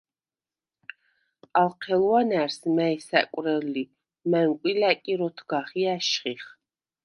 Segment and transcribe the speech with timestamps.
[1.61, 3.83] ალ ჴელუ̂ანა̈რს, მა̈ჲ საკუ̂რელ ლი,
[4.29, 6.43] მა̈ნკუ̂ი ლა̈კირ ოთგახ ი ა̈შხიხ.